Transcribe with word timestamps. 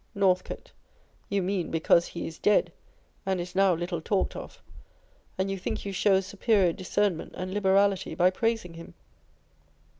Northcofe. 0.15 0.71
You 1.29 1.43
mean, 1.43 1.69
because 1.69 2.07
he 2.07 2.25
is 2.25 2.39
dead, 2.39 2.71
and 3.23 3.39
is 3.39 3.53
now 3.53 3.75
little 3.75 4.01
talked 4.01 4.35
of; 4.35 4.59
and 5.37 5.51
you 5.51 5.59
think 5.59 5.85
you 5.85 5.91
show 5.91 6.21
superior 6.21 6.73
discern 6.73 7.17
ment 7.17 7.33
and 7.37 7.53
liberality 7.53 8.15
by 8.15 8.31
praising 8.31 8.73
him. 8.73 8.95